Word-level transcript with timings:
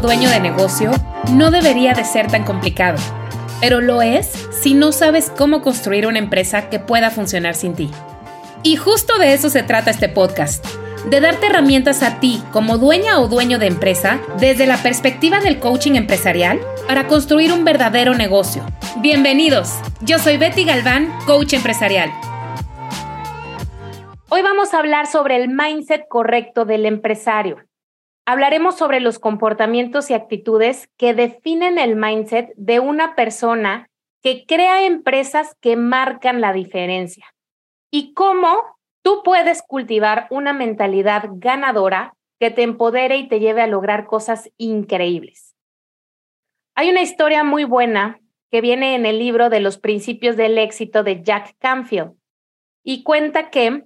Dueño 0.00 0.28
de 0.30 0.40
negocio 0.40 0.90
no 1.32 1.50
debería 1.50 1.94
de 1.94 2.04
ser 2.04 2.26
tan 2.28 2.44
complicado, 2.44 2.98
pero 3.60 3.80
lo 3.80 4.02
es 4.02 4.26
si 4.50 4.74
no 4.74 4.92
sabes 4.92 5.32
cómo 5.36 5.62
construir 5.62 6.06
una 6.06 6.18
empresa 6.18 6.68
que 6.68 6.78
pueda 6.78 7.10
funcionar 7.10 7.54
sin 7.54 7.74
ti. 7.74 7.90
Y 8.62 8.76
justo 8.76 9.18
de 9.18 9.34
eso 9.34 9.48
se 9.48 9.62
trata 9.62 9.90
este 9.90 10.08
podcast, 10.08 10.64
de 11.08 11.20
darte 11.20 11.46
herramientas 11.46 12.02
a 12.02 12.18
ti 12.20 12.42
como 12.52 12.78
dueña 12.78 13.20
o 13.20 13.28
dueño 13.28 13.58
de 13.58 13.66
empresa 13.66 14.20
desde 14.38 14.66
la 14.66 14.76
perspectiva 14.78 15.40
del 15.40 15.58
coaching 15.58 15.94
empresarial 15.94 16.60
para 16.86 17.06
construir 17.06 17.52
un 17.52 17.64
verdadero 17.64 18.14
negocio. 18.14 18.64
Bienvenidos, 18.98 19.74
yo 20.00 20.18
soy 20.18 20.36
Betty 20.36 20.64
Galván, 20.64 21.12
coach 21.26 21.52
empresarial. 21.52 22.10
Hoy 24.28 24.42
vamos 24.42 24.74
a 24.74 24.80
hablar 24.80 25.06
sobre 25.06 25.36
el 25.36 25.48
mindset 25.48 26.08
correcto 26.08 26.64
del 26.64 26.86
empresario. 26.86 27.58
Hablaremos 28.28 28.76
sobre 28.76 28.98
los 28.98 29.20
comportamientos 29.20 30.10
y 30.10 30.14
actitudes 30.14 30.90
que 30.96 31.14
definen 31.14 31.78
el 31.78 31.94
mindset 31.94 32.52
de 32.56 32.80
una 32.80 33.14
persona 33.14 33.88
que 34.20 34.44
crea 34.46 34.84
empresas 34.84 35.54
que 35.60 35.76
marcan 35.76 36.40
la 36.40 36.52
diferencia 36.52 37.24
y 37.88 38.14
cómo 38.14 38.76
tú 39.02 39.22
puedes 39.24 39.62
cultivar 39.62 40.26
una 40.30 40.52
mentalidad 40.52 41.28
ganadora 41.34 42.16
que 42.40 42.50
te 42.50 42.62
empodere 42.62 43.16
y 43.16 43.28
te 43.28 43.38
lleve 43.38 43.62
a 43.62 43.68
lograr 43.68 44.06
cosas 44.06 44.50
increíbles. 44.56 45.54
Hay 46.74 46.90
una 46.90 47.02
historia 47.02 47.44
muy 47.44 47.62
buena 47.62 48.20
que 48.50 48.60
viene 48.60 48.96
en 48.96 49.06
el 49.06 49.20
libro 49.20 49.50
de 49.50 49.60
los 49.60 49.78
principios 49.78 50.36
del 50.36 50.58
éxito 50.58 51.04
de 51.04 51.22
Jack 51.22 51.54
Canfield 51.60 52.16
y 52.82 53.04
cuenta 53.04 53.50
que 53.50 53.84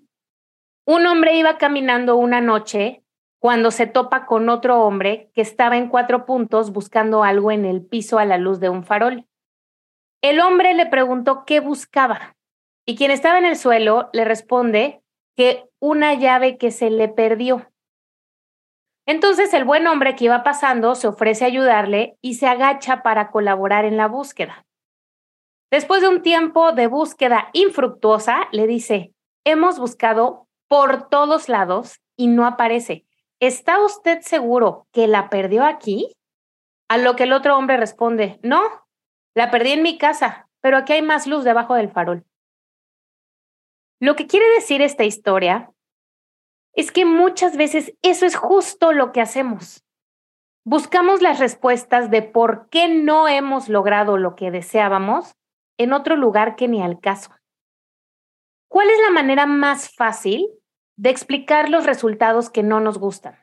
un 0.86 1.06
hombre 1.06 1.36
iba 1.36 1.58
caminando 1.58 2.16
una 2.16 2.41
noche 2.41 3.02
cuando 3.41 3.70
se 3.70 3.86
topa 3.86 4.27
con 4.27 4.50
otro 4.50 4.84
hombre 4.84 5.30
que 5.34 5.41
estaba 5.41 5.78
en 5.78 5.88
cuatro 5.88 6.27
puntos 6.27 6.72
buscando 6.72 7.24
algo 7.24 7.50
en 7.50 7.64
el 7.64 7.84
piso 7.84 8.19
a 8.19 8.27
la 8.27 8.36
luz 8.36 8.60
de 8.60 8.69
un 8.69 8.84
farol. 8.84 9.27
El 10.22 10.41
hombre 10.41 10.74
le 10.74 10.86
preguntó 10.86 11.44
qué 11.46 11.61
buscaba 11.61 12.36
y 12.86 12.96
quien 12.96 13.11
estaba 13.11 13.38
en 13.38 13.46
el 13.46 13.56
suelo 13.56 14.11
le 14.12 14.27
responde 14.27 15.02
que 15.36 15.64
una 15.80 16.12
llave 16.12 16.58
que 16.58 16.70
se 16.70 16.91
le 16.91 17.08
perdió. 17.08 17.66
Entonces 19.06 19.55
el 19.55 19.64
buen 19.64 19.86
hombre 19.86 20.16
que 20.16 20.27
iba 20.27 20.42
pasando 20.42 20.94
se 20.94 21.08
ofrece 21.08 21.44
a 21.44 21.48
ayudarle 21.48 22.18
y 22.20 22.34
se 22.34 22.46
agacha 22.46 23.02
para 23.02 23.30
colaborar 23.30 23.86
en 23.86 23.96
la 23.96 24.06
búsqueda. 24.06 24.66
Después 25.70 26.02
de 26.02 26.08
un 26.08 26.20
tiempo 26.20 26.72
de 26.72 26.88
búsqueda 26.88 27.48
infructuosa, 27.55 28.48
le 28.52 28.66
dice, 28.66 29.14
hemos 29.44 29.78
buscado 29.78 30.46
por 30.68 31.08
todos 31.08 31.48
lados 31.48 32.00
y 32.16 32.27
no 32.27 32.44
aparece. 32.44 33.06
¿Está 33.41 33.83
usted 33.83 34.20
seguro 34.20 34.86
que 34.92 35.08
la 35.08 35.30
perdió 35.30 35.64
aquí? 35.64 36.12
A 36.89 36.98
lo 36.98 37.17
que 37.17 37.23
el 37.23 37.33
otro 37.33 37.56
hombre 37.56 37.78
responde, 37.78 38.39
no, 38.42 38.61
la 39.34 39.51
perdí 39.51 39.70
en 39.73 39.83
mi 39.83 39.96
casa, 39.96 40.48
pero 40.61 40.77
aquí 40.77 40.92
hay 40.92 41.02
más 41.02 41.27
luz 41.27 41.42
debajo 41.42 41.74
del 41.74 41.90
farol. 41.90 42.27
Lo 43.98 44.14
que 44.14 44.27
quiere 44.27 44.46
decir 44.55 44.83
esta 44.83 45.05
historia 45.05 45.73
es 46.74 46.92
que 46.92 47.06
muchas 47.06 47.56
veces 47.56 47.95
eso 48.02 48.27
es 48.27 48.36
justo 48.36 48.92
lo 48.92 49.12
que 49.12 49.23
hacemos. 49.23 49.84
Buscamos 50.64 51.23
las 51.23 51.39
respuestas 51.39 52.11
de 52.11 52.23
por 52.23 52.68
qué 52.68 52.89
no 52.89 53.27
hemos 53.27 53.70
logrado 53.70 54.18
lo 54.18 54.36
que 54.36 54.50
deseábamos 54.50 55.34
en 55.79 55.95
otro 55.95 56.14
lugar 56.17 56.56
que 56.56 56.68
ni 56.68 56.83
al 56.83 57.00
caso. 57.00 57.30
¿Cuál 58.68 58.90
es 58.90 58.98
la 59.06 59.11
manera 59.11 59.46
más 59.46 59.95
fácil 59.95 60.46
de 61.00 61.08
explicar 61.08 61.70
los 61.70 61.86
resultados 61.86 62.50
que 62.50 62.62
no 62.62 62.78
nos 62.78 62.98
gustan, 62.98 63.42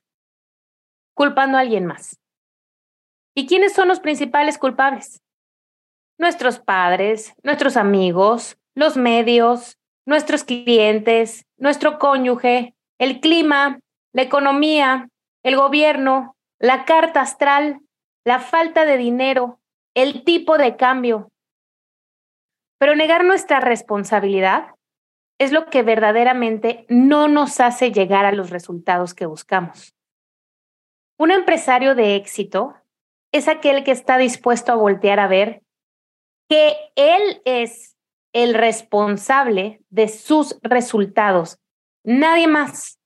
culpando 1.16 1.58
a 1.58 1.62
alguien 1.62 1.88
más. 1.88 2.20
¿Y 3.36 3.48
quiénes 3.48 3.74
son 3.74 3.88
los 3.88 4.00
principales 4.00 4.60
culpables? 4.60 5.24
Nuestros 6.20 6.60
padres, 6.60 7.34
nuestros 7.42 7.76
amigos, 7.76 8.60
los 8.76 8.96
medios, 8.96 9.80
nuestros 10.06 10.44
clientes, 10.44 11.48
nuestro 11.58 11.98
cónyuge, 11.98 12.76
el 13.00 13.22
clima, 13.22 13.80
la 14.14 14.22
economía, 14.22 15.10
el 15.42 15.56
gobierno, 15.56 16.38
la 16.60 16.86
carta 16.86 17.22
astral, 17.22 17.80
la 18.24 18.38
falta 18.40 18.86
de 18.86 18.98
dinero, 18.98 19.60
el 19.96 20.24
tipo 20.24 20.60
de 20.60 20.76
cambio. 20.76 21.32
Pero 22.78 22.96
negar 22.96 23.26
nuestra 23.26 23.60
responsabilidad 23.62 24.77
es 25.40 25.52
lo 25.52 25.68
que 25.68 25.84
verdaderamente 25.84 26.86
no 26.90 27.28
nos 27.28 27.60
hace 27.60 27.92
llegar 27.92 28.26
a 28.26 28.32
los 28.32 28.50
resultados 28.50 29.14
que 29.14 29.26
buscamos. 29.26 29.96
Un 31.20 31.32
empresario 31.32 31.96
de 31.96 32.16
éxito 32.16 32.76
es 33.32 33.48
aquel 33.48 33.84
que 33.84 33.92
está 33.92 34.18
dispuesto 34.18 34.72
a 34.72 34.76
voltear 34.76 35.20
a 35.20 35.28
ver 35.28 35.64
que 36.50 36.76
él 36.96 37.42
es 37.46 37.98
el 38.34 38.54
responsable 38.54 39.82
de 39.90 40.08
sus 40.08 40.60
resultados, 40.62 41.60
nadie 42.04 42.48
más. 42.48 43.00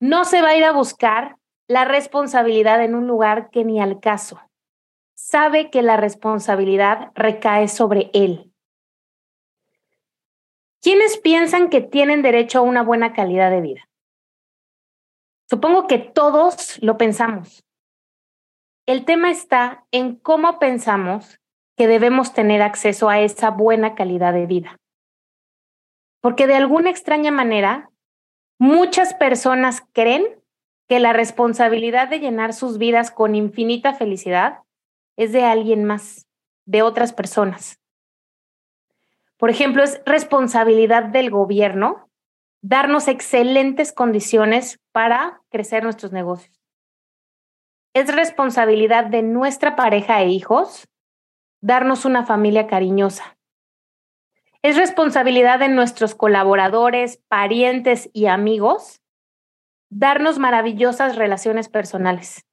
No 0.00 0.24
se 0.24 0.42
va 0.42 0.50
a 0.50 0.56
ir 0.56 0.64
a 0.64 0.72
buscar 0.72 1.36
la 1.68 1.84
responsabilidad 1.84 2.82
en 2.82 2.94
un 2.94 3.06
lugar 3.06 3.50
que 3.50 3.64
ni 3.64 3.80
al 3.80 4.00
caso. 4.00 4.40
Sabe 5.14 5.70
que 5.70 5.82
la 5.82 5.96
responsabilidad 5.96 7.12
recae 7.14 7.68
sobre 7.68 8.10
él. 8.12 8.51
¿Quiénes 10.82 11.16
piensan 11.16 11.70
que 11.70 11.80
tienen 11.80 12.22
derecho 12.22 12.58
a 12.58 12.62
una 12.62 12.82
buena 12.82 13.12
calidad 13.12 13.50
de 13.52 13.60
vida? 13.60 13.88
Supongo 15.48 15.86
que 15.86 15.98
todos 15.98 16.82
lo 16.82 16.98
pensamos. 16.98 17.64
El 18.86 19.04
tema 19.04 19.30
está 19.30 19.86
en 19.92 20.16
cómo 20.16 20.58
pensamos 20.58 21.38
que 21.76 21.86
debemos 21.86 22.34
tener 22.34 22.62
acceso 22.62 23.08
a 23.08 23.20
esa 23.20 23.50
buena 23.50 23.94
calidad 23.94 24.32
de 24.32 24.46
vida. 24.46 24.76
Porque 26.20 26.48
de 26.48 26.56
alguna 26.56 26.90
extraña 26.90 27.30
manera, 27.30 27.90
muchas 28.58 29.14
personas 29.14 29.84
creen 29.92 30.24
que 30.88 30.98
la 30.98 31.12
responsabilidad 31.12 32.08
de 32.08 32.18
llenar 32.18 32.54
sus 32.54 32.78
vidas 32.78 33.12
con 33.12 33.36
infinita 33.36 33.94
felicidad 33.94 34.62
es 35.16 35.30
de 35.32 35.44
alguien 35.44 35.84
más, 35.84 36.26
de 36.66 36.82
otras 36.82 37.12
personas. 37.12 37.81
Por 39.42 39.50
ejemplo, 39.50 39.82
es 39.82 40.00
responsabilidad 40.06 41.02
del 41.02 41.28
gobierno 41.28 42.08
darnos 42.62 43.08
excelentes 43.08 43.92
condiciones 43.92 44.78
para 44.92 45.42
crecer 45.50 45.82
nuestros 45.82 46.12
negocios. 46.12 46.62
Es 47.92 48.14
responsabilidad 48.14 49.06
de 49.06 49.22
nuestra 49.22 49.74
pareja 49.74 50.22
e 50.22 50.28
hijos 50.28 50.86
darnos 51.60 52.04
una 52.04 52.24
familia 52.24 52.68
cariñosa. 52.68 53.36
Es 54.62 54.76
responsabilidad 54.76 55.58
de 55.58 55.70
nuestros 55.70 56.14
colaboradores, 56.14 57.20
parientes 57.26 58.10
y 58.12 58.26
amigos 58.26 59.00
darnos 59.90 60.38
maravillosas 60.38 61.16
relaciones 61.16 61.68
personales. 61.68 62.46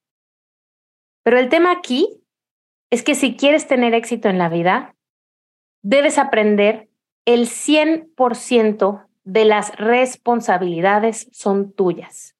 Pero 1.21 1.37
el 1.37 1.49
tema 1.49 1.71
aquí 1.71 2.23
es 2.89 3.03
que 3.03 3.13
si 3.13 3.37
quieres 3.37 3.67
tener 3.67 3.93
éxito 3.93 4.27
en 4.27 4.39
la 4.39 4.49
vida, 4.49 4.95
debes 5.81 6.17
aprender 6.17 6.89
el 7.25 7.47
100% 7.47 9.05
de 9.23 9.45
las 9.45 9.75
responsabilidades 9.75 11.27
son 11.31 11.71
tuyas. 11.71 12.35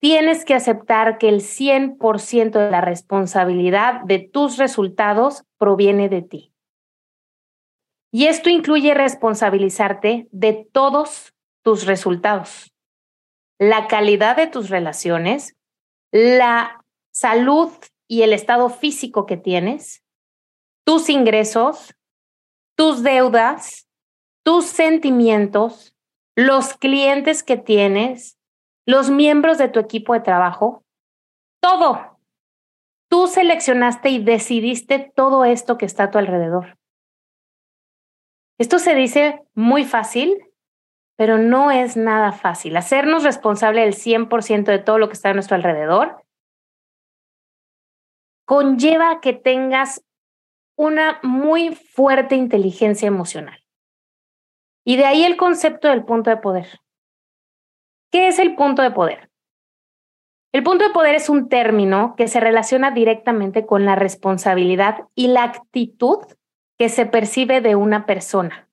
Tienes 0.00 0.44
que 0.44 0.54
aceptar 0.54 1.18
que 1.18 1.28
el 1.28 1.40
100% 1.40 2.50
de 2.52 2.70
la 2.70 2.80
responsabilidad 2.80 4.00
de 4.04 4.18
tus 4.18 4.56
resultados 4.56 5.44
proviene 5.58 6.08
de 6.08 6.22
ti. 6.22 6.54
Y 8.10 8.26
esto 8.26 8.50
incluye 8.50 8.94
responsabilizarte 8.94 10.26
de 10.32 10.68
todos 10.72 11.34
tus 11.62 11.86
resultados, 11.86 12.74
la 13.58 13.86
calidad 13.86 14.36
de 14.36 14.46
tus 14.46 14.70
relaciones, 14.70 15.54
la 16.10 16.84
salud 17.12 17.70
y 18.08 18.22
el 18.22 18.32
estado 18.32 18.70
físico 18.70 19.26
que 19.26 19.36
tienes, 19.36 20.02
tus 20.84 21.08
ingresos, 21.08 21.94
tus 22.80 23.02
deudas, 23.02 23.86
tus 24.42 24.64
sentimientos, 24.64 25.94
los 26.34 26.72
clientes 26.72 27.42
que 27.42 27.58
tienes, 27.58 28.38
los 28.86 29.10
miembros 29.10 29.58
de 29.58 29.68
tu 29.68 29.80
equipo 29.80 30.14
de 30.14 30.20
trabajo, 30.20 30.82
todo. 31.60 32.18
Tú 33.10 33.26
seleccionaste 33.26 34.08
y 34.08 34.24
decidiste 34.24 35.12
todo 35.14 35.44
esto 35.44 35.76
que 35.76 35.84
está 35.84 36.04
a 36.04 36.10
tu 36.10 36.16
alrededor. 36.16 36.78
Esto 38.58 38.78
se 38.78 38.94
dice 38.94 39.42
muy 39.52 39.84
fácil, 39.84 40.42
pero 41.18 41.36
no 41.36 41.70
es 41.70 41.98
nada 41.98 42.32
fácil. 42.32 42.78
Hacernos 42.78 43.24
responsable 43.24 43.82
del 43.82 43.92
100% 43.92 44.64
de 44.64 44.78
todo 44.78 44.96
lo 44.96 45.08
que 45.08 45.14
está 45.16 45.28
a 45.28 45.34
nuestro 45.34 45.56
alrededor 45.56 46.24
conlleva 48.46 49.20
que 49.20 49.34
tengas 49.34 50.02
una 50.80 51.20
muy 51.22 51.74
fuerte 51.74 52.36
inteligencia 52.36 53.06
emocional. 53.06 53.62
Y 54.82 54.96
de 54.96 55.04
ahí 55.04 55.24
el 55.24 55.36
concepto 55.36 55.88
del 55.88 56.06
punto 56.06 56.30
de 56.30 56.38
poder. 56.38 56.80
¿Qué 58.10 58.28
es 58.28 58.38
el 58.38 58.54
punto 58.56 58.80
de 58.80 58.90
poder? 58.90 59.30
El 60.52 60.62
punto 60.62 60.84
de 60.84 60.94
poder 60.94 61.14
es 61.14 61.28
un 61.28 61.50
término 61.50 62.14
que 62.16 62.28
se 62.28 62.40
relaciona 62.40 62.92
directamente 62.92 63.66
con 63.66 63.84
la 63.84 63.94
responsabilidad 63.94 65.06
y 65.14 65.28
la 65.28 65.44
actitud 65.44 66.20
que 66.78 66.88
se 66.88 67.04
percibe 67.04 67.60
de 67.60 67.76
una 67.76 68.06
persona, 68.06 68.70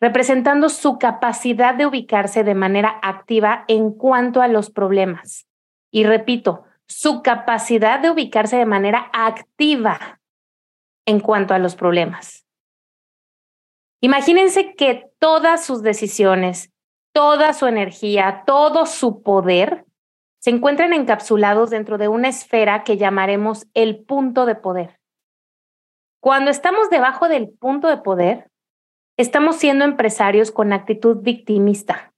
representando 0.00 0.70
su 0.70 0.98
capacidad 0.98 1.74
de 1.74 1.84
ubicarse 1.84 2.44
de 2.44 2.54
manera 2.54 2.98
activa 3.02 3.66
en 3.68 3.92
cuanto 3.92 4.40
a 4.40 4.48
los 4.48 4.70
problemas. 4.70 5.46
Y 5.90 6.04
repito, 6.04 6.64
su 6.86 7.20
capacidad 7.20 8.00
de 8.00 8.10
ubicarse 8.10 8.56
de 8.56 8.64
manera 8.64 9.10
activa 9.12 10.19
en 11.10 11.18
cuanto 11.18 11.54
a 11.54 11.58
los 11.58 11.74
problemas. 11.74 12.46
Imagínense 14.00 14.74
que 14.76 15.10
todas 15.18 15.64
sus 15.64 15.82
decisiones, 15.82 16.72
toda 17.12 17.52
su 17.52 17.66
energía, 17.66 18.44
todo 18.46 18.86
su 18.86 19.22
poder 19.22 19.84
se 20.38 20.50
encuentran 20.50 20.92
encapsulados 20.92 21.68
dentro 21.68 21.98
de 21.98 22.08
una 22.08 22.28
esfera 22.28 22.84
que 22.84 22.96
llamaremos 22.96 23.66
el 23.74 24.04
punto 24.04 24.46
de 24.46 24.54
poder. 24.54 25.00
Cuando 26.20 26.50
estamos 26.50 26.88
debajo 26.90 27.28
del 27.28 27.50
punto 27.50 27.88
de 27.88 27.98
poder, 27.98 28.50
estamos 29.18 29.56
siendo 29.56 29.84
empresarios 29.84 30.52
con 30.52 30.72
actitud 30.72 31.18
victimista, 31.22 32.14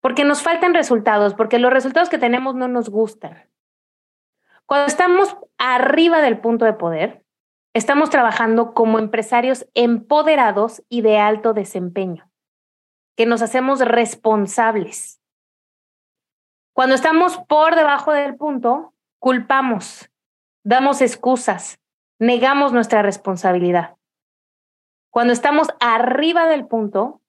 porque 0.00 0.24
nos 0.24 0.42
faltan 0.42 0.74
resultados, 0.74 1.34
porque 1.34 1.58
los 1.58 1.72
resultados 1.72 2.10
que 2.10 2.18
tenemos 2.18 2.54
no 2.54 2.68
nos 2.68 2.90
gustan. 2.90 3.48
Cuando 4.70 4.86
estamos 4.86 5.36
arriba 5.58 6.20
del 6.20 6.38
punto 6.38 6.64
de 6.64 6.74
poder, 6.74 7.24
estamos 7.74 8.08
trabajando 8.08 8.72
como 8.72 9.00
empresarios 9.00 9.66
empoderados 9.74 10.84
y 10.88 11.02
de 11.02 11.18
alto 11.18 11.54
desempeño, 11.54 12.30
que 13.16 13.26
nos 13.26 13.42
hacemos 13.42 13.80
responsables. 13.80 15.20
Cuando 16.72 16.94
estamos 16.94 17.38
por 17.48 17.74
debajo 17.74 18.12
del 18.12 18.36
punto, 18.36 18.94
culpamos, 19.18 20.08
damos 20.64 21.02
excusas, 21.02 21.80
negamos 22.20 22.72
nuestra 22.72 23.02
responsabilidad. 23.02 23.96
Cuando 25.10 25.32
estamos 25.32 25.66
arriba 25.80 26.46
del 26.46 26.68
punto, 26.68 27.20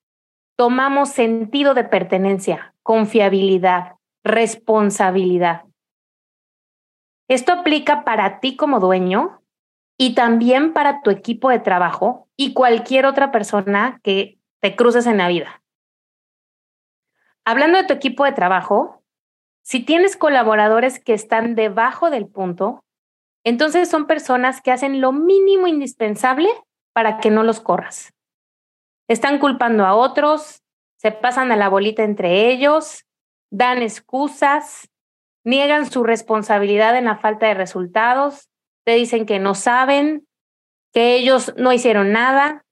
tomamos 0.56 1.10
sentido 1.10 1.74
de 1.74 1.86
pertenencia, 1.86 2.76
confiabilidad, 2.84 3.96
responsabilidad. 4.24 5.66
Esto 7.32 7.54
aplica 7.54 8.04
para 8.04 8.42
ti 8.42 8.58
como 8.58 8.82
dueño 8.82 9.42
y 9.98 10.16
también 10.16 10.74
para 10.74 11.02
tu 11.02 11.12
equipo 11.12 11.50
de 11.50 11.60
trabajo 11.60 12.28
y 12.36 12.52
cualquier 12.52 13.06
otra 13.06 13.32
persona 13.32 14.02
que 14.04 14.38
te 14.60 14.76
cruces 14.76 15.08
en 15.08 15.20
la 15.20 15.30
vida. 15.30 15.64
Hablando 17.46 17.78
de 17.78 17.86
tu 17.86 17.94
equipo 17.94 18.26
de 18.26 18.34
trabajo, 18.34 19.02
si 19.62 19.80
tienes 19.80 20.18
colaboradores 20.18 21.02
que 21.02 21.14
están 21.14 21.56
debajo 21.56 22.10
del 22.10 22.28
punto, 22.28 22.84
entonces 23.46 23.90
son 23.90 24.08
personas 24.08 24.60
que 24.60 24.74
hacen 24.74 25.00
lo 25.00 25.14
mínimo 25.14 25.68
indispensable 25.68 26.50
para 26.92 27.20
que 27.20 27.32
no 27.32 27.44
los 27.44 27.62
corras. 27.62 28.14
Están 29.08 29.40
culpando 29.40 29.86
a 29.86 29.96
otros, 29.96 30.64
se 30.98 31.14
pasan 31.14 31.54
a 31.54 31.56
la 31.56 31.70
bolita 31.70 32.04
entre 32.04 32.50
ellos, 32.50 33.06
dan 33.52 33.82
excusas, 33.82 34.91
niegan 35.44 35.90
su 35.90 36.04
responsabilidad 36.04 36.98
en 36.98 37.06
la 37.06 37.18
falta 37.18 37.48
de 37.48 37.54
resultados, 37.54 38.50
te 38.86 38.96
dicen 38.96 39.26
que 39.26 39.40
no 39.40 39.56
saben, 39.56 40.28
que 40.94 41.16
ellos 41.16 41.54
no 41.58 41.74
hicieron 41.74 42.12
nada. 42.12 42.66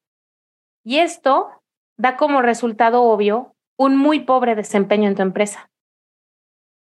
Y 0.83 0.99
esto 0.99 1.49
da 1.97 2.17
como 2.17 2.41
resultado 2.41 3.03
obvio 3.03 3.55
un 3.77 3.97
muy 3.97 4.21
pobre 4.21 4.55
desempeño 4.55 5.07
en 5.07 5.15
tu 5.15 5.21
empresa. 5.21 5.69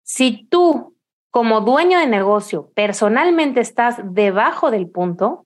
Si 0.03 0.47
tú, 0.49 0.95
como 1.29 1.61
dueño 1.61 1.99
de 1.99 2.07
negocio, 2.07 2.71
personalmente 2.73 3.59
estás 3.59 3.97
debajo 4.03 4.71
del 4.71 4.89
punto, 4.89 5.45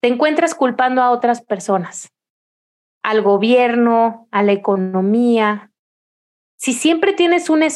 te 0.00 0.08
encuentras 0.08 0.54
culpando 0.54 1.02
a 1.02 1.10
otras 1.10 1.42
personas 1.42 2.12
al 3.06 3.22
gobierno, 3.22 4.26
a 4.32 4.42
la 4.42 4.50
economía. 4.50 5.70
Si 6.58 6.72
siempre 6.72 7.12
tienes 7.12 7.48
una 7.48 7.66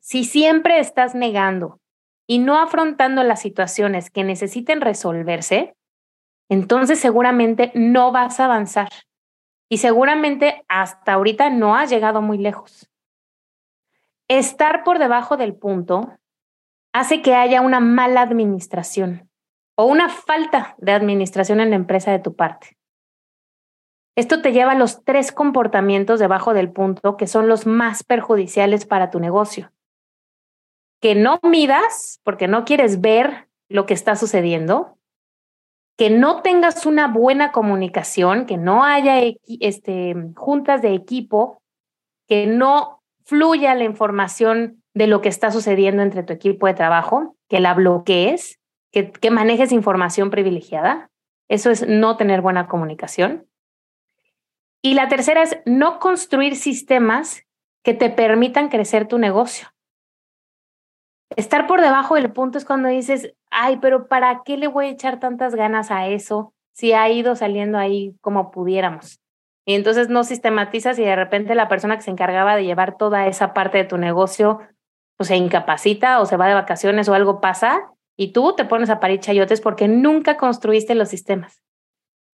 si 0.00 0.24
siempre 0.24 0.80
estás 0.80 1.14
negando 1.14 1.80
y 2.26 2.38
no 2.38 2.58
afrontando 2.58 3.22
las 3.22 3.40
situaciones 3.40 4.10
que 4.10 4.24
necesiten 4.24 4.80
resolverse, 4.80 5.74
entonces 6.48 6.98
seguramente 6.98 7.72
no 7.74 8.12
vas 8.12 8.40
a 8.40 8.46
avanzar 8.46 8.88
y 9.68 9.78
seguramente 9.78 10.64
hasta 10.68 11.12
ahorita 11.12 11.50
no 11.50 11.76
has 11.76 11.90
llegado 11.90 12.22
muy 12.22 12.38
lejos. 12.38 12.90
Estar 14.28 14.84
por 14.84 14.98
debajo 14.98 15.36
del 15.36 15.54
punto 15.54 16.18
hace 16.92 17.22
que 17.22 17.34
haya 17.34 17.60
una 17.60 17.80
mala 17.80 18.22
administración 18.22 19.30
o 19.76 19.84
una 19.84 20.08
falta 20.08 20.74
de 20.78 20.92
administración 20.92 21.60
en 21.60 21.70
la 21.70 21.76
empresa 21.76 22.10
de 22.10 22.18
tu 22.18 22.34
parte. 22.34 22.77
Esto 24.18 24.42
te 24.42 24.50
lleva 24.50 24.72
a 24.72 24.74
los 24.74 25.04
tres 25.04 25.30
comportamientos 25.30 26.18
debajo 26.18 26.52
del 26.52 26.72
punto 26.72 27.16
que 27.16 27.28
son 27.28 27.46
los 27.46 27.68
más 27.68 28.02
perjudiciales 28.02 28.84
para 28.84 29.10
tu 29.10 29.20
negocio. 29.20 29.70
Que 31.00 31.14
no 31.14 31.38
midas 31.44 32.18
porque 32.24 32.48
no 32.48 32.64
quieres 32.64 33.00
ver 33.00 33.46
lo 33.68 33.86
que 33.86 33.94
está 33.94 34.16
sucediendo, 34.16 34.98
que 35.96 36.10
no 36.10 36.42
tengas 36.42 36.84
una 36.84 37.06
buena 37.06 37.52
comunicación, 37.52 38.46
que 38.46 38.56
no 38.56 38.82
haya 38.82 39.20
este, 39.60 40.16
juntas 40.34 40.82
de 40.82 40.94
equipo, 40.94 41.62
que 42.26 42.48
no 42.48 43.00
fluya 43.24 43.76
la 43.76 43.84
información 43.84 44.82
de 44.94 45.06
lo 45.06 45.20
que 45.20 45.28
está 45.28 45.52
sucediendo 45.52 46.02
entre 46.02 46.24
tu 46.24 46.32
equipo 46.32 46.66
de 46.66 46.74
trabajo, 46.74 47.36
que 47.48 47.60
la 47.60 47.72
bloquees, 47.72 48.58
que, 48.90 49.12
que 49.12 49.30
manejes 49.30 49.70
información 49.70 50.30
privilegiada. 50.30 51.08
Eso 51.48 51.70
es 51.70 51.86
no 51.86 52.16
tener 52.16 52.40
buena 52.40 52.66
comunicación. 52.66 53.44
Y 54.82 54.94
la 54.94 55.08
tercera 55.08 55.42
es 55.42 55.58
no 55.66 55.98
construir 55.98 56.56
sistemas 56.56 57.44
que 57.82 57.94
te 57.94 58.10
permitan 58.10 58.68
crecer 58.68 59.08
tu 59.08 59.18
negocio. 59.18 59.68
Estar 61.36 61.66
por 61.66 61.80
debajo 61.80 62.14
del 62.14 62.32
punto 62.32 62.58
es 62.58 62.64
cuando 62.64 62.88
dices, 62.88 63.34
ay, 63.50 63.78
pero 63.80 64.08
¿para 64.08 64.42
qué 64.44 64.56
le 64.56 64.68
voy 64.68 64.86
a 64.86 64.90
echar 64.90 65.20
tantas 65.20 65.54
ganas 65.54 65.90
a 65.90 66.06
eso 66.06 66.54
si 66.72 66.92
ha 66.92 67.08
ido 67.10 67.34
saliendo 67.34 67.78
ahí 67.78 68.14
como 68.20 68.50
pudiéramos? 68.50 69.20
Y 69.66 69.74
entonces 69.74 70.08
no 70.08 70.24
sistematizas 70.24 70.98
y 70.98 71.04
de 71.04 71.16
repente 71.16 71.54
la 71.54 71.68
persona 71.68 71.96
que 71.96 72.02
se 72.02 72.10
encargaba 72.10 72.56
de 72.56 72.64
llevar 72.64 72.96
toda 72.96 73.26
esa 73.26 73.52
parte 73.52 73.78
de 73.78 73.84
tu 73.84 73.98
negocio 73.98 74.60
pues 75.18 75.28
se 75.28 75.36
incapacita 75.36 76.20
o 76.20 76.26
se 76.26 76.36
va 76.36 76.46
de 76.46 76.54
vacaciones 76.54 77.08
o 77.08 77.14
algo 77.14 77.40
pasa 77.40 77.90
y 78.16 78.32
tú 78.32 78.54
te 78.54 78.64
pones 78.64 78.88
a 78.88 79.00
parir 79.00 79.20
chayotes 79.20 79.60
porque 79.60 79.88
nunca 79.88 80.36
construiste 80.36 80.94
los 80.94 81.08
sistemas 81.08 81.62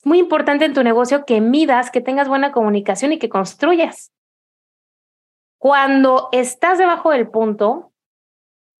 muy 0.04 0.18
importante 0.18 0.64
en 0.64 0.74
tu 0.74 0.82
negocio 0.82 1.24
que 1.24 1.40
midas, 1.40 1.90
que 1.90 2.00
tengas 2.00 2.28
buena 2.28 2.52
comunicación 2.52 3.12
y 3.12 3.18
que 3.18 3.28
construyas. 3.28 4.12
Cuando 5.58 6.28
estás 6.32 6.78
debajo 6.78 7.10
del 7.10 7.28
punto, 7.28 7.92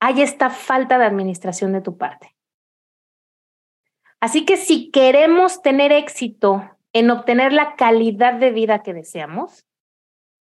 hay 0.01 0.23
esta 0.23 0.51
falta 0.51 0.99
de 0.99 1.07
administración 1.07 1.73
de 1.73 1.81
tu 1.81 1.97
parte. 1.97 2.35
Así 4.21 4.45
que 4.45 4.57
si 4.57 4.91
queremos 4.91 5.63
tener 5.63 5.93
éxito 5.93 6.71
en 6.93 7.11
obtener 7.11 7.53
la 7.53 7.77
calidad 7.77 8.35
de 8.35 8.51
vida 8.51 8.83
que 8.83 8.95
deseamos, 8.95 9.67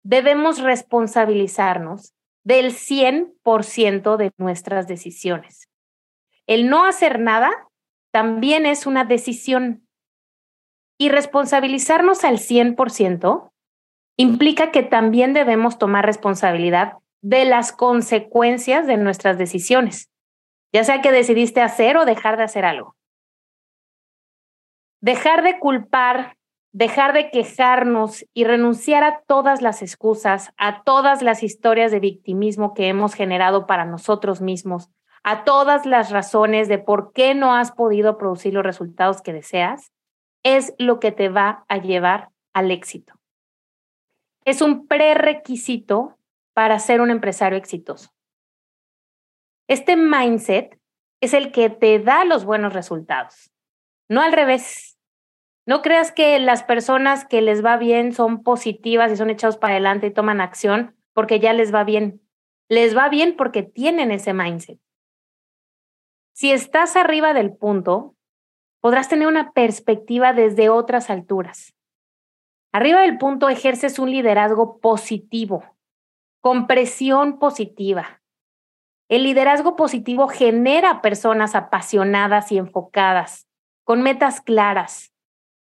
debemos 0.04 0.60
responsabilizarnos 0.60 2.14
del 2.44 2.74
100% 2.74 4.18
de 4.18 4.32
nuestras 4.38 4.88
decisiones. 4.88 5.70
El 6.48 6.70
no 6.70 6.86
hacer 6.86 7.20
nada 7.20 7.52
también 8.12 8.66
es 8.66 8.86
una 8.86 9.06
decisión 9.06 9.88
y 11.02 11.10
responsabilizarnos 11.10 12.24
al 12.24 12.38
100% 12.38 13.50
implica 14.18 14.70
que 14.70 14.84
también 14.84 15.34
debemos 15.34 15.80
tomar 15.80 16.06
responsabilidad 16.06 17.00
de 17.22 17.44
las 17.44 17.72
consecuencias 17.72 18.86
de 18.86 18.98
nuestras 18.98 19.40
decisiones, 19.40 20.12
ya 20.72 20.84
sea 20.84 21.02
que 21.02 21.12
decidiste 21.12 21.64
hacer 21.64 21.98
o 21.98 22.06
dejar 22.06 22.38
de 22.38 22.44
hacer 22.44 22.66
algo. 22.66 22.96
Dejar 25.02 25.42
de 25.42 25.58
culpar 25.58 26.38
dejar 26.72 27.14
de 27.14 27.32
quejarnos 27.32 28.24
y 28.36 28.44
renunciar 28.44 29.04
a 29.04 29.24
todas 29.26 29.64
las 29.64 29.82
excusas, 29.82 30.54
a 30.58 30.84
todas 30.84 31.24
las 31.24 31.42
historias 31.42 31.92
de 31.92 32.00
victimismo 32.00 32.76
que 32.76 32.90
hemos 32.90 33.16
generado 33.16 33.66
para 33.66 33.86
nosotros 33.86 34.40
mismos, 34.40 34.92
a 35.24 35.46
todas 35.46 35.88
las 35.88 36.12
razones 36.12 36.68
de 36.68 36.78
por 36.78 37.12
qué 37.12 37.34
no 37.34 37.56
has 37.56 37.72
podido 37.72 38.20
producir 38.20 38.54
los 38.54 38.64
resultados 38.64 39.24
que 39.24 39.34
deseas, 39.34 39.92
es 40.44 40.74
lo 40.78 41.00
que 41.00 41.12
te 41.12 41.30
va 41.30 41.66
a 41.68 41.78
llevar 41.78 42.30
al 42.54 42.72
éxito. 42.72 43.14
Es 44.44 44.62
un 44.62 44.88
prerequisito 44.88 46.18
para 46.54 46.80
ser 46.80 47.02
un 47.02 47.12
empresario 47.12 47.58
exitoso. 47.58 48.12
Este 49.68 49.96
mindset 49.96 50.80
es 51.22 51.34
el 51.34 51.52
que 51.52 51.70
te 51.70 52.00
da 52.00 52.26
los 52.26 52.44
buenos 52.44 52.74
resultados, 52.74 53.52
no 54.10 54.22
al 54.22 54.34
revés. 54.34 54.98
No 55.68 55.82
creas 55.84 56.12
que 56.12 56.40
las 56.40 56.64
personas 56.64 57.26
que 57.26 57.42
les 57.42 57.64
va 57.64 57.78
bien 57.78 58.14
son 58.14 58.44
positivas 58.44 59.12
y 59.12 59.16
son 59.16 59.30
echados 59.30 59.58
para 59.58 59.76
adelante 59.76 60.08
y 60.08 60.12
toman 60.12 60.42
acción 60.42 60.96
porque 61.14 61.40
ya 61.40 61.54
les 61.54 61.74
va 61.74 61.84
bien. 61.84 62.22
Les 62.68 62.98
va 62.98 63.10
bien 63.10 63.36
porque 63.38 63.64
tienen 63.64 64.12
ese 64.12 64.34
mindset. 64.34 64.80
Si 66.34 66.52
estás 66.52 66.96
arriba 66.96 67.34
del 67.34 67.56
punto, 67.56 68.16
podrás 68.82 69.08
tener 69.08 69.28
una 69.28 69.54
perspectiva 69.54 70.34
desde 70.34 70.70
otras 70.70 71.10
alturas. 71.10 71.74
Arriba 72.74 73.02
del 73.02 73.18
punto 73.18 73.48
ejerces 73.48 74.00
un 74.00 74.12
liderazgo 74.12 74.80
positivo, 74.80 75.64
con 76.42 76.68
presión 76.68 77.38
positiva. 77.38 78.22
El 79.08 79.24
liderazgo 79.24 79.76
positivo 79.76 80.28
genera 80.28 81.02
personas 81.02 81.54
apasionadas 81.54 82.52
y 82.52 82.58
enfocadas, 82.58 83.48
con 83.84 84.02
metas 84.02 84.42
claras, 84.42 85.14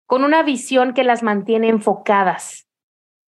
con 0.05 0.23
una 0.23 0.43
visión 0.43 0.93
que 0.93 1.03
las 1.03 1.23
mantiene 1.23 1.67
enfocadas, 1.67 2.67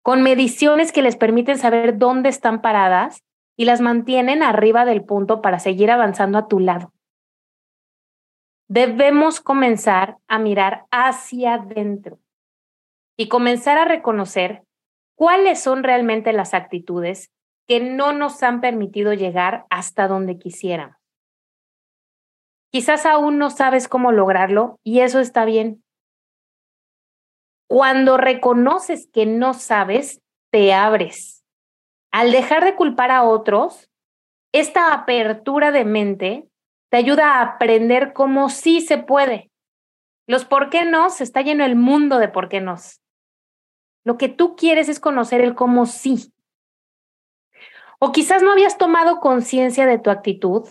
con 0.02 0.22
mediciones 0.22 0.92
que 0.92 1.02
les 1.02 1.16
permiten 1.16 1.58
saber 1.58 1.98
dónde 1.98 2.28
están 2.28 2.62
paradas 2.62 3.24
y 3.56 3.64
las 3.64 3.80
mantienen 3.80 4.42
arriba 4.42 4.84
del 4.84 5.04
punto 5.04 5.42
para 5.42 5.58
seguir 5.58 5.90
avanzando 5.90 6.38
a 6.38 6.48
tu 6.48 6.60
lado 6.60 6.92
debemos 8.70 9.40
comenzar 9.40 10.18
a 10.28 10.38
mirar 10.38 10.86
hacia 10.92 11.54
adentro 11.54 12.20
y 13.18 13.28
comenzar 13.28 13.78
a 13.78 13.84
reconocer 13.84 14.62
cuáles 15.16 15.60
son 15.60 15.82
realmente 15.82 16.32
las 16.32 16.54
actitudes 16.54 17.32
que 17.66 17.80
no 17.80 18.12
nos 18.12 18.40
han 18.44 18.60
permitido 18.60 19.12
llegar 19.12 19.66
hasta 19.70 20.06
donde 20.06 20.38
quisiéramos. 20.38 20.96
Quizás 22.70 23.06
aún 23.06 23.38
no 23.38 23.50
sabes 23.50 23.88
cómo 23.88 24.12
lograrlo 24.12 24.78
y 24.84 25.00
eso 25.00 25.18
está 25.18 25.44
bien. 25.44 25.82
Cuando 27.68 28.18
reconoces 28.18 29.08
que 29.12 29.26
no 29.26 29.52
sabes, 29.52 30.20
te 30.52 30.72
abres. 30.72 31.44
Al 32.12 32.30
dejar 32.30 32.64
de 32.64 32.76
culpar 32.76 33.10
a 33.10 33.24
otros, 33.24 33.90
esta 34.52 34.94
apertura 34.94 35.72
de 35.72 35.84
mente 35.84 36.49
te 36.90 36.96
ayuda 36.96 37.34
a 37.34 37.42
aprender 37.42 38.12
cómo 38.12 38.50
sí 38.50 38.80
se 38.80 38.98
puede. 38.98 39.50
Los 40.26 40.44
por 40.44 40.70
qué 40.70 40.84
no, 40.84 41.06
está 41.06 41.42
lleno 41.42 41.64
el 41.64 41.76
mundo 41.76 42.18
de 42.18 42.28
por 42.28 42.48
qué 42.48 42.60
no. 42.60 42.76
Lo 44.04 44.18
que 44.18 44.28
tú 44.28 44.56
quieres 44.56 44.88
es 44.88 45.00
conocer 45.00 45.40
el 45.40 45.54
cómo 45.54 45.86
sí. 45.86 46.32
O 47.98 48.12
quizás 48.12 48.42
no 48.42 48.52
habías 48.52 48.78
tomado 48.78 49.20
conciencia 49.20 49.86
de 49.86 49.98
tu 49.98 50.10
actitud 50.10 50.68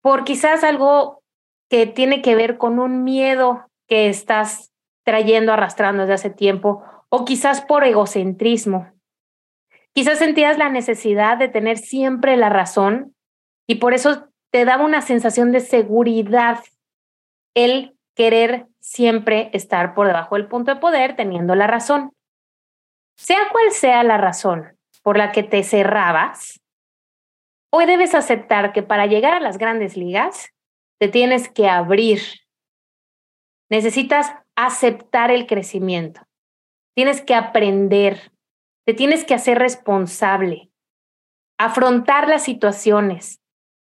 por 0.00 0.24
quizás 0.24 0.64
algo 0.64 1.22
que 1.68 1.86
tiene 1.86 2.22
que 2.22 2.34
ver 2.34 2.58
con 2.58 2.78
un 2.78 3.04
miedo 3.04 3.68
que 3.86 4.08
estás 4.08 4.72
trayendo, 5.04 5.52
arrastrando 5.52 6.02
desde 6.02 6.14
hace 6.14 6.30
tiempo, 6.30 6.82
o 7.08 7.24
quizás 7.24 7.62
por 7.62 7.84
egocentrismo. 7.84 8.92
Quizás 9.94 10.18
sentías 10.18 10.58
la 10.58 10.68
necesidad 10.68 11.38
de 11.38 11.48
tener 11.48 11.78
siempre 11.78 12.36
la 12.36 12.48
razón 12.48 13.14
y 13.66 13.76
por 13.76 13.94
eso 13.94 14.27
te 14.50 14.64
daba 14.64 14.84
una 14.84 15.02
sensación 15.02 15.52
de 15.52 15.60
seguridad 15.60 16.60
el 17.54 17.96
querer 18.14 18.66
siempre 18.80 19.50
estar 19.52 19.94
por 19.94 20.06
debajo 20.06 20.36
del 20.36 20.48
punto 20.48 20.74
de 20.74 20.80
poder 20.80 21.16
teniendo 21.16 21.54
la 21.54 21.66
razón. 21.66 22.12
Sea 23.16 23.48
cual 23.50 23.70
sea 23.70 24.02
la 24.04 24.16
razón 24.16 24.76
por 25.02 25.16
la 25.18 25.32
que 25.32 25.42
te 25.42 25.62
cerrabas, 25.62 26.60
hoy 27.72 27.86
debes 27.86 28.14
aceptar 28.14 28.72
que 28.72 28.82
para 28.82 29.06
llegar 29.06 29.34
a 29.34 29.40
las 29.40 29.58
grandes 29.58 29.96
ligas 29.96 30.50
te 30.98 31.08
tienes 31.08 31.48
que 31.48 31.68
abrir. 31.68 32.20
Necesitas 33.70 34.32
aceptar 34.56 35.30
el 35.30 35.46
crecimiento. 35.46 36.22
Tienes 36.94 37.20
que 37.20 37.34
aprender. 37.34 38.32
Te 38.86 38.94
tienes 38.94 39.24
que 39.24 39.34
hacer 39.34 39.58
responsable. 39.58 40.70
Afrontar 41.58 42.28
las 42.28 42.42
situaciones 42.44 43.40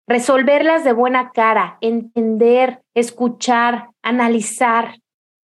resolverlas 0.07 0.85
de 0.85 0.93
buena 0.93 1.31
cara, 1.31 1.79
entender, 1.81 2.83
escuchar, 2.95 3.91
analizar, 4.03 4.99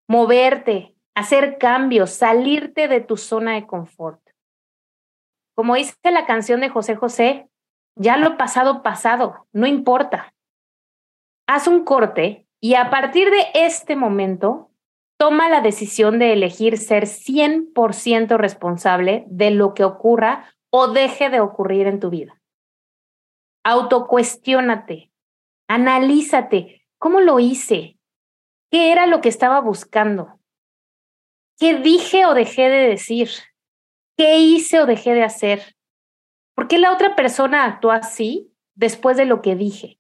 moverte, 0.08 0.94
hacer 1.14 1.58
cambios, 1.58 2.10
salirte 2.10 2.88
de 2.88 3.00
tu 3.00 3.16
zona 3.16 3.54
de 3.54 3.66
confort. 3.66 4.20
Como 5.54 5.74
dice 5.74 5.96
la 6.10 6.26
canción 6.26 6.60
de 6.60 6.68
José 6.68 6.96
José, 6.96 7.48
ya 7.96 8.16
lo 8.16 8.36
pasado 8.36 8.82
pasado, 8.82 9.46
no 9.52 9.66
importa. 9.66 10.34
Haz 11.46 11.66
un 11.66 11.84
corte 11.84 12.46
y 12.60 12.74
a 12.74 12.90
partir 12.90 13.30
de 13.30 13.46
este 13.54 13.96
momento, 13.96 14.70
toma 15.18 15.48
la 15.48 15.60
decisión 15.60 16.18
de 16.18 16.32
elegir 16.32 16.78
ser 16.78 17.04
100% 17.04 18.36
responsable 18.36 19.24
de 19.28 19.50
lo 19.50 19.72
que 19.72 19.84
ocurra 19.84 20.44
o 20.70 20.88
deje 20.88 21.30
de 21.30 21.40
ocurrir 21.40 21.86
en 21.86 22.00
tu 22.00 22.10
vida. 22.10 22.35
Autocuestiónate, 23.68 25.10
analízate, 25.66 26.86
¿cómo 26.98 27.18
lo 27.18 27.40
hice? 27.40 27.98
¿Qué 28.70 28.92
era 28.92 29.06
lo 29.06 29.20
que 29.20 29.28
estaba 29.28 29.58
buscando? 29.60 30.38
¿Qué 31.58 31.74
dije 31.74 32.26
o 32.26 32.34
dejé 32.34 32.68
de 32.68 32.86
decir? 32.86 33.28
¿Qué 34.16 34.38
hice 34.38 34.78
o 34.78 34.86
dejé 34.86 35.14
de 35.14 35.24
hacer? 35.24 35.74
¿Por 36.54 36.68
qué 36.68 36.78
la 36.78 36.92
otra 36.92 37.16
persona 37.16 37.64
actuó 37.64 37.90
así 37.90 38.52
después 38.76 39.16
de 39.16 39.24
lo 39.24 39.42
que 39.42 39.56
dije? 39.56 39.98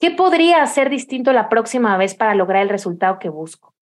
¿Qué 0.00 0.10
podría 0.10 0.62
hacer 0.62 0.88
distinto 0.88 1.34
la 1.34 1.50
próxima 1.50 1.98
vez 1.98 2.14
para 2.14 2.34
lograr 2.34 2.62
el 2.62 2.70
resultado 2.70 3.18
que 3.18 3.28
busco? 3.28 3.74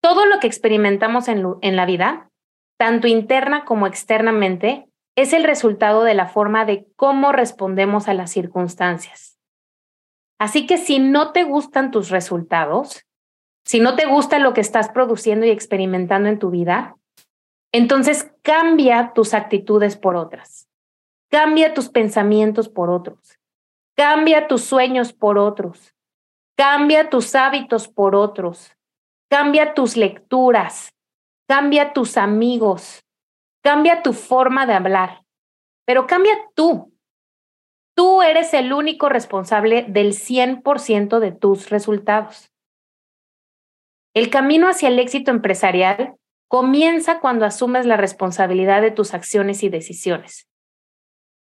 Todo 0.00 0.24
lo 0.24 0.38
que 0.38 0.46
experimentamos 0.46 1.26
en, 1.26 1.44
en 1.62 1.74
la 1.74 1.84
vida, 1.84 2.30
tanto 2.78 3.08
interna 3.08 3.64
como 3.64 3.88
externamente, 3.88 4.88
es 5.16 5.32
el 5.32 5.44
resultado 5.44 6.04
de 6.04 6.14
la 6.14 6.26
forma 6.28 6.64
de 6.64 6.86
cómo 6.94 7.32
respondemos 7.32 8.06
a 8.06 8.14
las 8.14 8.30
circunstancias. 8.30 9.38
Así 10.38 10.66
que 10.66 10.76
si 10.76 10.98
no 10.98 11.32
te 11.32 11.44
gustan 11.44 11.90
tus 11.90 12.10
resultados, 12.10 13.06
si 13.64 13.80
no 13.80 13.96
te 13.96 14.06
gusta 14.06 14.38
lo 14.38 14.52
que 14.52 14.60
estás 14.60 14.90
produciendo 14.90 15.46
y 15.46 15.50
experimentando 15.50 16.28
en 16.28 16.38
tu 16.38 16.50
vida, 16.50 16.96
entonces 17.72 18.30
cambia 18.42 19.12
tus 19.14 19.34
actitudes 19.34 19.96
por 19.96 20.16
otras. 20.16 20.68
Cambia 21.30 21.74
tus 21.74 21.88
pensamientos 21.88 22.68
por 22.68 22.90
otros. 22.90 23.38
Cambia 23.96 24.46
tus 24.46 24.62
sueños 24.62 25.12
por 25.12 25.38
otros. 25.38 25.94
Cambia 26.56 27.10
tus 27.10 27.34
hábitos 27.34 27.88
por 27.88 28.14
otros. 28.14 28.76
Cambia 29.30 29.74
tus 29.74 29.96
lecturas. 29.96 30.94
Cambia 31.48 31.92
tus 31.92 32.16
amigos. 32.16 33.05
Cambia 33.66 34.00
tu 34.00 34.12
forma 34.12 34.64
de 34.64 34.74
hablar, 34.74 35.24
pero 35.84 36.06
cambia 36.06 36.38
tú. 36.54 36.94
Tú 37.96 38.22
eres 38.22 38.54
el 38.54 38.72
único 38.72 39.08
responsable 39.08 39.84
del 39.88 40.12
100% 40.12 41.18
de 41.18 41.32
tus 41.32 41.68
resultados. 41.68 42.52
El 44.14 44.30
camino 44.30 44.68
hacia 44.68 44.86
el 44.86 45.00
éxito 45.00 45.32
empresarial 45.32 46.14
comienza 46.46 47.18
cuando 47.18 47.44
asumes 47.44 47.86
la 47.86 47.96
responsabilidad 47.96 48.82
de 48.82 48.92
tus 48.92 49.14
acciones 49.14 49.64
y 49.64 49.68
decisiones. 49.68 50.48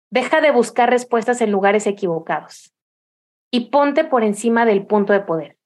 Deja 0.09 0.41
de 0.41 0.49
buscar 0.49 0.89
respuestas 0.89 1.41
en 1.41 1.51
lugares 1.51 1.85
equivocados 1.85 2.73
y 3.51 3.69
ponte 3.69 4.03
por 4.03 4.23
encima 4.23 4.65
del 4.65 4.87
punto 4.87 5.13
de 5.13 5.19
poder. 5.19 5.59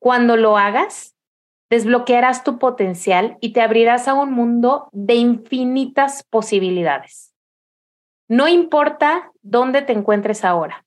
Cuando 0.00 0.36
lo 0.36 0.58
hagas, 0.58 1.14
desbloquearás 1.70 2.42
tu 2.42 2.58
potencial 2.58 3.38
y 3.40 3.52
te 3.52 3.62
abrirás 3.62 4.08
a 4.08 4.14
un 4.14 4.32
mundo 4.32 4.88
de 4.92 5.14
infinitas 5.14 6.24
posibilidades. 6.24 7.32
No 8.28 8.48
importa 8.48 9.32
dónde 9.42 9.82
te 9.82 9.92
encuentres 9.92 10.44
ahora, 10.44 10.84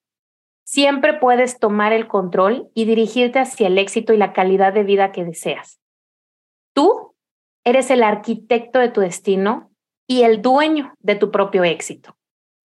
siempre 0.65 1.13
puedes 1.13 1.59
tomar 1.59 1.93
el 1.93 2.07
control 2.07 2.69
y 2.73 2.85
dirigirte 2.85 3.39
hacia 3.39 3.67
el 3.67 3.77
éxito 3.77 4.13
y 4.13 4.17
la 4.17 4.33
calidad 4.33 4.73
de 4.73 4.83
vida 4.83 5.11
que 5.11 5.23
deseas. 5.25 5.79
Tú 6.73 7.15
eres 7.63 7.89
el 7.89 8.03
arquitecto 8.03 8.79
de 8.79 8.89
tu 8.89 9.01
destino 9.01 9.71
y 10.07 10.23
el 10.23 10.41
dueño 10.41 10.93
de 10.99 11.15
tu 11.15 11.31
propio 11.31 11.63
éxito. 11.63 12.17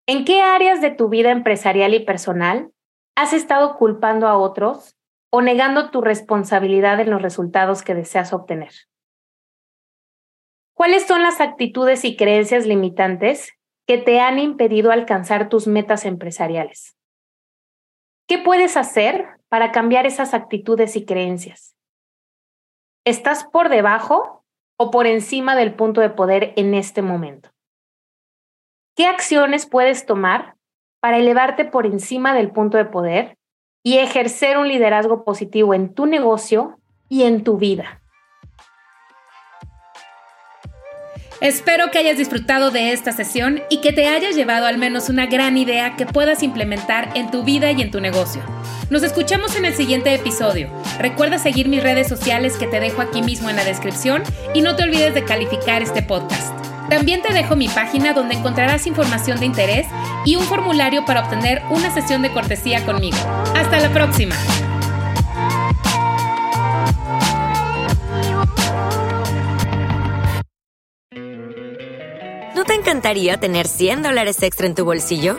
¿En 0.06 0.24
qué 0.24 0.40
áreas 0.40 0.80
de 0.80 0.90
tu 0.90 1.08
vida 1.08 1.30
empresarial 1.30 1.94
y 1.94 2.00
personal 2.00 2.72
has 3.14 3.32
estado 3.32 3.76
culpando 3.76 4.26
a 4.26 4.38
otros 4.38 4.97
o 5.30 5.42
negando 5.42 5.90
tu 5.90 6.00
responsabilidad 6.00 7.00
en 7.00 7.10
los 7.10 7.22
resultados 7.22 7.82
que 7.82 7.94
deseas 7.94 8.32
obtener. 8.32 8.72
¿Cuáles 10.74 11.06
son 11.06 11.22
las 11.22 11.40
actitudes 11.40 12.04
y 12.04 12.16
creencias 12.16 12.66
limitantes 12.66 13.52
que 13.86 13.98
te 13.98 14.20
han 14.20 14.38
impedido 14.38 14.92
alcanzar 14.92 15.48
tus 15.48 15.66
metas 15.66 16.04
empresariales? 16.04 16.96
¿Qué 18.28 18.38
puedes 18.38 18.76
hacer 18.76 19.26
para 19.48 19.72
cambiar 19.72 20.06
esas 20.06 20.34
actitudes 20.34 20.96
y 20.96 21.04
creencias? 21.04 21.74
¿Estás 23.04 23.44
por 23.44 23.70
debajo 23.70 24.44
o 24.76 24.90
por 24.90 25.06
encima 25.06 25.56
del 25.56 25.74
punto 25.74 26.00
de 26.00 26.10
poder 26.10 26.52
en 26.56 26.74
este 26.74 27.02
momento? 27.02 27.50
¿Qué 28.94 29.06
acciones 29.06 29.66
puedes 29.66 30.06
tomar 30.06 30.56
para 31.00 31.18
elevarte 31.18 31.64
por 31.64 31.86
encima 31.86 32.34
del 32.34 32.50
punto 32.50 32.76
de 32.76 32.84
poder 32.84 33.37
y 33.88 33.96
ejercer 33.96 34.58
un 34.58 34.68
liderazgo 34.68 35.24
positivo 35.24 35.72
en 35.72 35.94
tu 35.94 36.04
negocio 36.04 36.78
y 37.08 37.22
en 37.22 37.42
tu 37.42 37.56
vida? 37.56 38.02
Espero 41.40 41.90
que 41.90 41.96
hayas 41.96 42.18
disfrutado 42.18 42.70
de 42.70 42.92
esta 42.92 43.12
sesión 43.12 43.62
y 43.70 43.80
que 43.80 43.94
te 43.94 44.06
hayas 44.06 44.36
llevado 44.36 44.66
al 44.66 44.76
menos 44.76 45.08
una 45.08 45.24
gran 45.24 45.56
idea 45.56 45.96
que 45.96 46.04
puedas 46.04 46.42
implementar 46.42 47.08
en 47.14 47.30
tu 47.30 47.44
vida 47.44 47.72
y 47.72 47.80
en 47.80 47.90
tu 47.90 48.02
negocio. 48.02 48.42
Nos 48.90 49.02
escuchamos 49.04 49.56
en 49.56 49.64
el 49.64 49.72
siguiente 49.72 50.12
episodio. 50.12 50.68
Recuerda 50.98 51.38
seguir 51.38 51.68
mis 51.68 51.82
redes 51.82 52.08
sociales 52.08 52.58
que 52.58 52.66
te 52.66 52.80
dejo 52.80 53.00
aquí 53.00 53.22
mismo 53.22 53.48
en 53.48 53.56
la 53.56 53.64
descripción 53.64 54.22
y 54.52 54.60
no 54.60 54.76
te 54.76 54.82
olvides 54.82 55.14
de 55.14 55.24
calificar 55.24 55.80
este 55.80 56.02
podcast. 56.02 56.52
También 56.90 57.22
te 57.22 57.32
dejo 57.32 57.56
mi 57.56 57.68
página 57.68 58.12
donde 58.12 58.34
encontrarás 58.34 58.86
información 58.86 59.40
de 59.40 59.46
interés 59.46 59.86
y 60.28 60.36
un 60.36 60.42
formulario 60.42 61.06
para 61.06 61.22
obtener 61.22 61.62
una 61.70 61.90
sesión 61.90 62.20
de 62.20 62.30
cortesía 62.30 62.84
conmigo. 62.84 63.16
Hasta 63.56 63.80
la 63.80 63.90
próxima. 63.90 64.34
¿No 72.54 72.64
te 72.66 72.74
encantaría 72.74 73.40
tener 73.40 73.66
100 73.66 74.02
dólares 74.02 74.42
extra 74.42 74.66
en 74.66 74.74
tu 74.74 74.84
bolsillo? 74.84 75.38